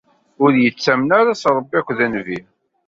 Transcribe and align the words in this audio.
Ur 0.43 0.51
yettamen 0.55 1.09
ara 1.19 1.33
s 1.41 1.43
Rebbi 1.55 1.75
akked 1.79 1.99
nnbi. 2.03 2.39